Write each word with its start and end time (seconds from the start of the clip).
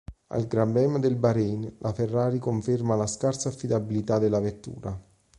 Al 0.29 0.47
Gran 0.47 0.71
Premio 0.73 0.97
del 0.97 1.15
Bahrein, 1.15 1.75
la 1.77 1.93
Ferrari 1.93 2.39
conferma 2.39 2.95
la 2.95 3.05
scarsa 3.05 3.49
affidabilità 3.49 4.17
della 4.17 4.39
vettura. 4.39 4.99